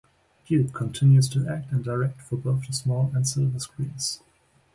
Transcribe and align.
Duke 0.47 0.73
continues 0.73 1.29
to 1.29 1.47
act 1.47 1.71
and 1.71 1.83
direct 1.83 2.21
for 2.23 2.35
both 2.35 2.65
the 2.65 2.73
small 2.73 3.11
and 3.13 3.27
silver 3.27 3.59
screens. 3.59 4.19